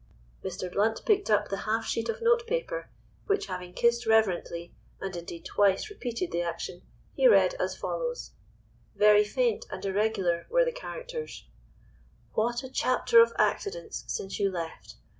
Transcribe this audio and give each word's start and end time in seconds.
Mr. 0.43 0.71
Blount 0.73 1.05
picked 1.05 1.29
up 1.29 1.49
the 1.49 1.57
half 1.69 1.85
sheet 1.85 2.09
of 2.09 2.23
notepaper, 2.23 2.89
which 3.27 3.45
having 3.45 3.71
kissed 3.71 4.07
reverently, 4.07 4.73
and 4.99 5.15
indeed 5.15 5.45
twice 5.45 5.91
repeated 5.91 6.31
the 6.31 6.41
action, 6.41 6.81
he 7.13 7.27
read 7.27 7.53
as 7.59 7.77
follows. 7.77 8.31
Very 8.95 9.23
faint 9.23 9.65
and 9.69 9.85
irregular 9.85 10.47
were 10.49 10.65
the 10.65 10.71
characters:— 10.71 11.45
"What 12.33 12.63
a 12.63 12.71
chapter 12.71 13.21
of 13.21 13.31
accidents 13.37 14.03
since 14.07 14.39
you 14.39 14.49
left! 14.49 14.95